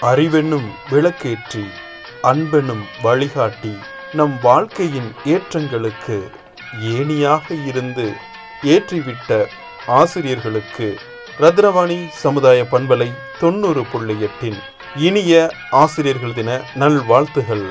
அறிவென்னும் 0.00 0.68
விளக்கேற்றி 0.90 1.64
அன்பெனும் 2.22 2.84
வழிகாட்டி 3.02 3.72
நம் 4.12 4.34
வாழ்க்கையின் 4.42 5.10
ஏற்றங்களுக்கு 5.24 6.18
ஏணியாக 6.94 7.54
இருந்து 7.66 8.06
ஏற்றிவிட்ட 8.74 9.46
ஆசிரியர்களுக்கு 9.98 10.88
ரத்ரவாணி 11.40 11.98
சமுதாய 12.22 12.66
பண்பலை 12.70 13.10
தொண்ணூறு 13.40 13.84
புள்ளி 13.92 14.16
எட்டின் 14.20 14.58
இனிய 14.96 15.34
ஆசிரியர்கள் 15.70 16.34
தின 16.34 16.60
நல்வாழ்த்துகள். 16.74 17.66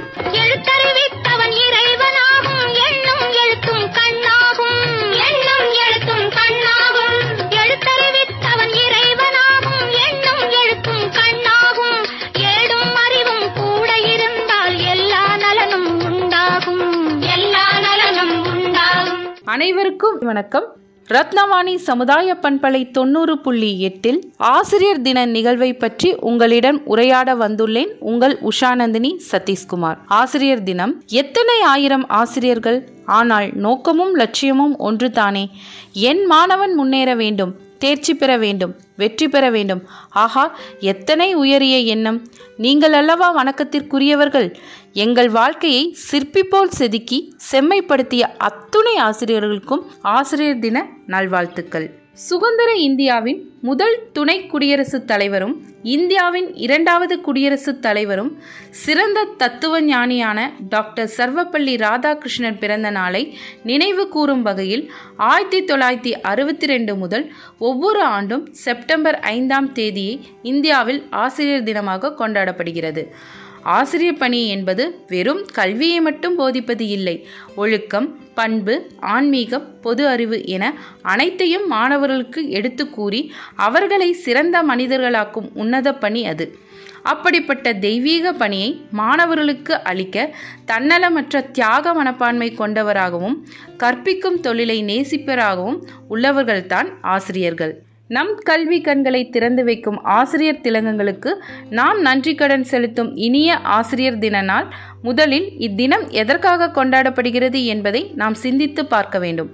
அனைவருக்கும் 19.51 20.17
வணக்கம். 20.19 20.65
ரத்னவாணி 21.07 21.75
சமுதாய 21.75 22.37
பண்பலை 22.41 22.91
தொண்ணூறு 22.91 23.39
புள்ளி 23.39 23.81
எட்டில் 23.81 24.33
ஆசிரியர் 24.37 25.01
தின 25.01 25.25
நிகழ்வை 25.25 25.73
பற்றி 25.73 26.15
உங்களிடம் 26.19 26.81
உரையாட 26.85 27.35
வந்துள்ளேன் 27.35 27.91
உங்கள் 27.99 28.37
உஷாநந்தினி 28.41 29.11
சதீஷ்குமார். 29.31 29.97
ஆசிரியர் 30.05 30.63
தினம் 30.63 31.03
எத்தனை 31.07 31.61
ஆயிரம் 31.61 32.07
ஆசிரியர்கள்? 32.07 32.89
ஆனால் 33.05 33.49
நோக்கமும் 33.53 34.15
லட்சியமும் 34.15 34.75
ஒன்றுதானே. 34.79 35.45
என் 35.93 36.25
மாணவன் 36.25 36.73
முன்னேற 36.73 37.15
வேண்டும். 37.15 37.55
தேர்ச்சி 37.83 38.13
பெற 38.21 38.31
வேண்டும் 38.43 38.73
வெற்றி 39.01 39.27
பெற 39.33 39.45
வேண்டும். 39.55 39.81
ஆஹா 40.23 40.45
எத்தனை 40.93 41.27
உயரிய 41.43 41.77
எண்ணம். 41.93 42.19
நீங்கள் 42.65 42.95
அல்லவா 42.99 43.27
வணக்கத்திற்குரியவர்கள்? 43.39 44.49
எங்கள் 45.03 45.29
வாழ்க்கையை 45.29 45.83
சிற்பி 46.07 46.43
போல் 46.43 46.75
செதுக்கி 46.79 47.19
செம்மைப்படுத்திய 47.51 48.23
அத்துணை 48.47 48.95
ஆசிரியர்களுக்கும் 49.07 49.85
ஆசிரியர் 50.17 50.63
தின 50.65 50.87
நல்வாழ்த்துக்கள். 51.15 51.87
சுதந்திர 52.27 52.69
இந்தியாவின் 52.75 53.41
முதல் 53.61 53.93
துணை 54.11 54.35
குடியரசுத் 54.45 55.07
தலைவரும் 55.07 55.53
இந்தியாவின் 55.83 56.55
இரண்டாவது 56.55 57.21
குடியரசுத் 57.21 57.81
தலைவரும் 57.81 58.31
சிறந்த 58.69 59.23
தத்துவ 59.37 59.81
ஞானியான 59.81 60.39
டாக்டர் 60.69 61.09
சர்வப்பள்ளி 61.17 61.75
ராதாகிருஷ்ணன் 61.85 62.59
பிறந்த 62.59 62.89
நாளை 62.89 63.23
நினைவு 63.63 64.07
கூறும் 64.07 64.41
வகையில் 64.41 64.91
ஆயிரத்தி 65.17 65.61
தொள்ளாயிரத்தி 65.63 66.11
அறுபத்தி 66.21 66.65
ரெண்டு 66.65 66.95
முதல் 66.95 67.33
ஒவ்வொரு 67.59 68.01
ஆண்டும் 68.01 68.47
செப்டம்பர் 68.51 69.19
ஐந்தாம் 69.19 69.71
தேதியை 69.71 70.19
இந்தியாவில் 70.43 71.01
ஆசிரியர் 71.09 71.63
தினமாக 71.63 72.15
கொண்டாடப்படுகிறது. 72.17 73.05
ஆசிரியர் 73.63 74.17
பணி 74.17 74.47
என்பது 74.47 74.83
வெறும் 75.07 75.45
கல்வியை 75.53 76.01
மட்டும் 76.01 76.35
போதிப்பது 76.35 76.87
இல்லை. 76.87 77.27
ஒழுக்கம் 77.55 78.07
பண்பு 78.39 78.73
ஆன்மீகம் 79.15 79.67
பொது 79.81 80.03
அறிவு 80.07 80.37
என 80.55 80.65
அனைத்தையும் 81.13 81.67
மாணவர்களுக்கு 81.67 82.41
எடுத்து 82.49 82.85
கூறி 82.89 83.21
அவர்களை 83.67 84.09
சிறந்த 84.25 84.63
மனிதர்களாக்கும் 84.71 85.47
உன்னத 85.53 85.93
பணி 86.03 86.23
அது. 86.33 86.47
அப்படிப்பட்ட 87.03 87.67
தெய்வீக 87.85 88.31
பணியை 88.33 88.69
மாணவர்களுக்கு 88.91 89.73
அளிக்க 89.83 90.17
தன்னலமற்ற 90.67 91.43
தியாக 91.51 91.93
மனப்பான்மை 91.93 92.49
கொண்டவராகவும் 92.53 93.37
கற்பிக்கும் 93.77 94.39
தொழிலை 94.39 94.77
நேசிப்பராகவும் 94.83 95.77
உள்ளவர்கள்தான் 96.09 96.89
ஆசிரியர்கள். 97.15 97.73
நம் 98.15 98.29
கல்வி 98.43 98.81
கண்களை 98.81 99.29
திறந்து 99.29 99.63
வைக்கும் 99.63 99.97
ஆசிரியர் 100.03 100.61
திலங்கங்களுக்கு 100.61 101.31
நாம் 101.69 101.99
நன்றி 102.01 102.35
கடன் 102.35 102.63
செலுத்தும் 102.63 103.11
இனிய 103.15 103.57
ஆசிரியர் 103.57 104.17
தின 104.17 104.41
நாள் 104.41 104.67
முதலில் 105.01 105.45
இத்தினம் 105.67 106.05
எதற்காக 106.21 106.69
கொண்டாடப்படுகிறது 106.69 107.65
என்பதை 107.65 108.01
நாம் 108.15 108.33
சிந்தித்து 108.33 108.85
பார்க்க 108.85 109.19
வேண்டும். 109.19 109.51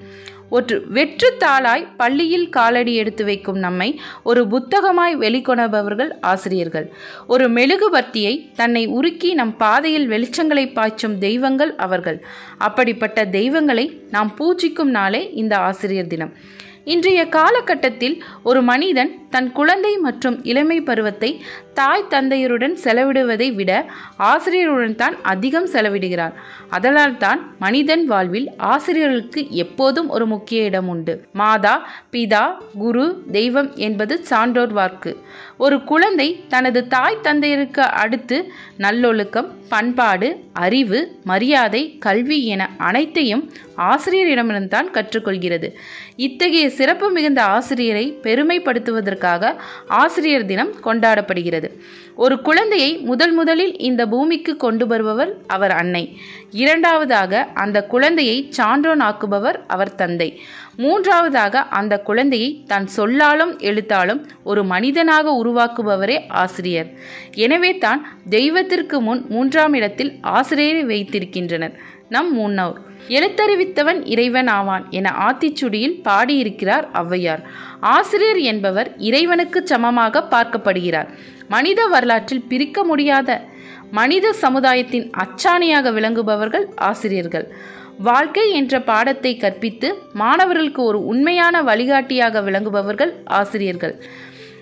ஒரு 0.50 0.76
வெற்று 0.88 1.30
தாளாய் 1.40 1.86
பள்ளியில் 1.98 2.50
காலடி 2.50 2.96
எடுத்து 2.96 3.26
வைக்கும் 3.26 3.58
நம்மை 3.58 3.90
ஒரு 4.24 4.48
புத்தகமாய் 4.48 5.16
வெளிக்கொணபவர்கள் 5.18 6.12
ஆசிரியர்கள். 6.22 6.94
ஒரு 7.28 7.48
மெழுகுவர்த்தியை 7.50 8.36
தன்னை 8.56 8.88
உருக்கி 8.88 9.34
நம் 9.34 9.58
பாதையில் 9.58 10.10
வெளிச்சங்களை 10.10 10.74
பாய்ச்சும் 10.74 11.18
தெய்வங்கள் 11.18 11.76
அவர்கள். 11.76 12.26
அப்படிப்பட்ட 12.58 13.26
தெய்வங்களை 13.26 14.02
நாம் 14.12 14.32
பூஜிக்கும் 14.40 14.94
நாளே 15.00 15.32
இந்த 15.34 15.58
ஆசிரியர் 15.58 16.08
தினம். 16.08 16.34
இன்றைய 16.94 17.22
காலகட்டத்தில் 17.36 18.16
ஒரு 18.50 18.60
மனிதன் 18.62 19.12
தன் 19.30 19.48
குழந்தை 19.52 19.92
மற்றும் 19.98 20.36
இளமை 20.44 20.78
பருவத்தை 20.82 21.30
தாய் 21.80 22.04
தந்தையருடன் 22.10 22.76
செலவிடுவதை 22.84 23.48
விட 23.56 23.72
ஆசிரியருடன் 24.28 24.96
தான் 24.96 25.16
அதிகம் 25.32 25.68
செலவிடுகிறார். 25.74 26.36
அதனால் 26.70 27.16
தான் 27.18 27.40
மனிதன் 27.60 28.04
வாழ்வில் 28.12 28.48
ஆசிரியர்களுக்கு 28.74 29.42
எப்போதும் 29.64 30.10
ஒரு 30.10 30.28
முக்கிய 30.34 30.70
இடம் 30.70 30.88
உண்டு. 30.88 31.16
மாதா 31.34 31.76
பிதா 32.14 32.44
குரு 32.84 33.06
தெய்வம் 33.32 33.72
என்பது 33.88 34.18
சான்றோர் 34.24 34.74
வாக்கு. 34.74 35.14
ஒரு 35.58 35.80
குழந்தை 35.84 36.30
தனது 36.48 36.82
தாய் 36.88 37.24
தந்தையருக்கு 37.24 37.84
அடுத்து 38.04 38.40
நல்லொழுக்கம் 38.78 39.52
பண்பாடு 39.70 40.30
அறிவு 40.66 41.00
மரியாதை 41.24 41.84
கல்வி 42.08 42.40
என 42.56 42.70
அனைத்தையும் 42.90 43.44
ஆசிரியரிடமிருந்தான் 43.78 44.92
கற்றுக்கொள்கிறது. 44.94 45.70
இத்தகைய 46.16 46.70
சிறப்பு 46.70 47.10
மிகுந்த 47.10 47.44
ஆசிரியரை 47.44 48.20
பெருமைப்படுத்துவதற்காக 48.24 49.56
ஆசிரியர் 49.88 50.46
தினம் 50.46 50.74
கொண்டாடப்படுகிறது. 50.84 51.70
ஒரு 52.16 52.42
குழந்தையை 52.42 52.98
முதல் 52.98 53.32
முதலில் 53.32 53.78
இந்த 53.78 54.08
பூமிக்கு 54.08 54.58
கொண்டு 54.58 54.88
வருபவர் 54.88 55.38
அவர் 55.48 55.72
அன்னை. 55.72 56.18
இரண்டாவதாக 56.52 57.48
அந்த 57.54 57.84
குழந்தையை 57.84 58.48
சான்றோன் 58.50 59.02
ஆக்குபவர் 59.02 59.58
அவர் 59.68 59.96
தந்தை. 59.96 60.42
மூன்றாவதாக 60.78 61.60
அந்த 61.60 62.00
குழந்தையை 62.00 62.64
தன் 62.68 62.88
சொல்லாலும் 62.88 63.60
எழுத்தாலும் 63.60 64.26
ஒரு 64.44 64.64
மனிதனாக 64.64 65.42
உருவாக்குபவரே 65.44 66.18
ஆசிரியர். 66.28 66.90
எனவே 67.34 67.78
தான் 67.78 68.08
தெய்வத்திற்கு 68.30 69.02
முன் 69.02 69.26
மூன்றாம் 69.30 69.74
இடத்தில் 69.74 70.14
ஆசிரியரை 70.22 70.84
வைத்திருக்கின்றனர். 70.86 71.76
நம் 72.10 72.32
முன்னோர். 72.34 72.78
எழுத்தறிவித்தவன் 73.08 74.00
இறைவன் 74.04 74.48
ஆவான் 74.48 74.86
என 74.90 75.12
ஆத்திச்சுடியில் 75.28 75.96
பாடியிருக்கிறார் 76.02 76.86
ஔவையார். 76.94 77.42
ஆசிரியர் 77.80 78.38
என்பவர் 78.38 78.90
இறைவனுக்கு 78.98 79.68
சமமாக 79.68 80.24
பார்க்கப்படுகிறார். 80.34 81.10
மனித 81.48 81.88
வரலாற்றில் 81.88 82.46
பிரிக்க 82.48 82.84
முடியாத 82.84 83.42
மனித 83.92 84.34
சமுதாயத்தின் 84.34 85.12
அச்சாணியாக 85.24 85.92
விளங்குபவர்கள் 85.92 86.66
ஆசிரியர்கள். 86.76 87.48
வாழ்க்கை 87.98 88.52
என்ற 88.52 88.80
பாடத்தை 88.80 89.38
கற்பித்து 89.38 89.90
மாணவர்களுக்கு 90.14 90.84
ஒரு 90.84 91.06
உண்மையான 91.06 91.62
வழிகாட்டியாக 91.62 92.42
விளங்குபவர்கள் 92.42 93.14
ஆசிரியர்கள். 93.26 93.96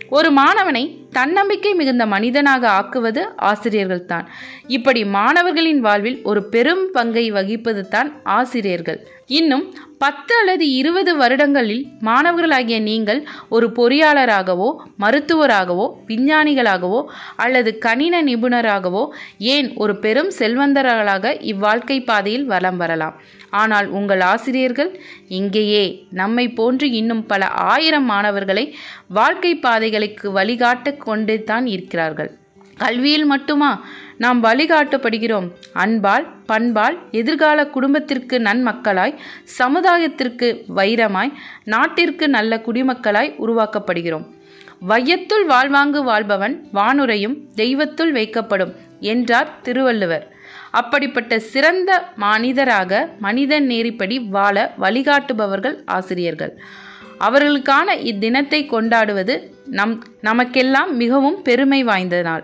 ஒரு 0.09 0.31
மாணவனை 0.31 1.03
தன்னம்பிக்கை 1.18 1.72
மிகுந்த 1.79 2.06
மனிதனாக 2.13 2.63
ஆக்குவது 2.79 3.22
ஆசிரியர்கள்தான். 3.50 4.28
இப்படி 4.68 5.01
மாணவர்களின் 5.18 5.79
வாழ்வில் 5.79 6.19
ஒரு 6.24 6.44
பெரும் 6.53 6.85
பங்கை 6.91 7.25
வகிப்பது 7.31 7.84
தான் 7.88 8.09
ஆசிரியர்கள். 8.38 9.00
இன்னும் 9.40 9.66
பத்து 9.97 10.34
அல்லது 10.40 10.66
இருபது 10.79 11.12
வருடங்களில் 11.18 11.84
மாணவர்களாகிய 12.07 12.78
நீங்கள் 12.88 13.22
ஒரு 13.50 13.68
பொறியாளராகவோ 13.78 14.69
மருத்துவராகவோ 15.03 15.85
விஞ்ஞானிகளாகவோ 16.07 17.00
அல்லது 17.35 17.72
கணின 17.85 18.22
நிபுணராகவோ 18.29 19.03
ஏன் 19.53 19.69
ஒரு 19.75 19.96
பெரும் 20.00 20.31
செல்வந்தர்களாக 20.40 21.31
இவ்வாழ்க்கை 21.53 21.97
பாதையில் 22.06 22.46
வலம் 22.46 22.78
வரலாம்? 22.78 23.16
ஆனால் 23.62 23.88
உங்கள் 23.88 24.22
ஆசிரியர்கள் 24.31 24.91
இங்கேயே 25.28 25.84
நம்மை 26.12 26.46
போன்று 26.50 26.88
இன்னும் 26.91 27.23
பல 27.25 27.47
ஆயிரம் 27.47 28.06
மாணவர்களை 28.06 28.66
வாழ்க்கை 29.07 29.52
பாதைகளுக்கு 29.57 30.28
வழிகாட்ட 30.31 30.91
கொண்டு 31.08 31.36
தான் 31.50 31.66
இருக்கிறார்கள். 31.76 32.32
கல்வியில் 32.78 33.26
மட்டுமா 33.32 33.70
நாம் 34.23 34.40
வழிகாட்டப்படுகிறோம்? 34.44 35.47
அன்பால் 35.84 36.26
பண்பால் 36.50 36.97
எதிர்கால 37.20 37.66
குடும்பத்திற்கு 37.76 38.35
நன்மக்களாய் 38.47 39.16
சமுதாயத்திற்கு 39.59 40.47
வைரமாய் 40.79 41.34
நாட்டிற்கு 41.73 42.28
நல்ல 42.38 42.61
குடிமக்களாய் 42.67 43.32
உருவாக்கப்படுகிறோம். 43.46 44.26
வையத்துள் 44.91 45.46
வாழ்வாங்கு 45.52 46.00
வாழ்பவன் 46.03 46.55
வானுரையும் 46.78 47.38
தெய்வத்துள் 47.56 48.14
வைக்கப்படும் 48.20 48.73
என்றார் 49.11 49.52
திருவள்ளுவர். 49.66 50.26
அப்படிப்பட்ட 50.79 51.34
சிறந்த 51.53 51.91
மனிதராக 52.23 52.91
மனிதன் 53.26 53.67
நேரிப்படி 53.72 54.16
வாழ 54.35 54.58
வழிகாட்டுபவர்கள் 54.84 55.78
ஆசிரியர்கள். 55.97 56.53
அவர்களுக்கான 57.19 57.97
இத்தினத்தை 58.11 58.65
கொண்டாடுவது 58.65 59.35
நம் 59.79 60.03
நமக்கெல்லாம் 60.21 60.95
மிகவும் 60.95 61.41
பெருமை 61.41 61.83
வாய்ந்த 61.83 62.21
நாள். 62.21 62.43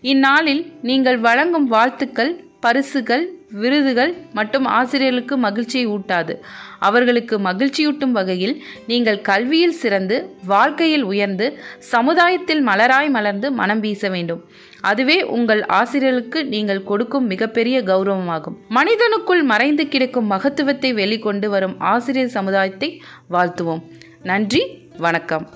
இந்நாளில் 0.00 0.72
நீங்கள் 0.82 1.18
வழங்கும் 1.18 1.68
வாழ்த்துக்கள் 1.68 2.32
பரிசுகள் 2.60 3.24
விருதுகள் 3.62 4.12
மற்றும் 4.32 4.64
ஆசிரியர்களுக்கு 4.64 5.36
மகிழ்ச்சியை 5.36 5.86
ஊட்டாது. 5.86 6.34
அவர்களுக்கு 6.78 7.38
மகிழ்ச்சியூட்டும் 7.38 8.14
வகையில் 8.18 8.54
நீங்கள் 8.86 9.20
கல்வியில் 9.20 9.76
சிறந்து 9.80 10.16
வாழ்க்கையில் 10.52 11.02
உயர்ந்து 11.02 11.58
சமுதாயத்தில் 11.78 12.62
மலராய் 12.68 13.10
மலர்ந்து 13.10 13.50
மனம் 13.52 13.80
வீச 13.80 14.10
வேண்டும். 14.10 14.40
அதுவே 14.80 15.18
உங்கள் 15.22 15.62
ஆசிரியர்களுக்கு 15.78 16.44
நீங்கள் 16.44 16.84
கொடுக்கும் 16.84 17.26
மிகப்பெரிய 17.26 17.82
கௌரவமாகும். 17.82 18.56
மனிதனுக்குள் 18.78 19.42
மறைந்து 19.42 19.88
கிடக்கும் 19.88 20.30
மகத்துவத்தை 20.32 20.92
வெளிக்கொண்டு 20.94 21.48
வரும் 21.48 21.80
ஆசிரியர் 21.80 22.36
சமுதாயத்தை 22.38 23.02
வாழ்த்துவோம். 23.30 23.84
நன்றி 24.22 24.88
வணக்கம். 24.96 25.46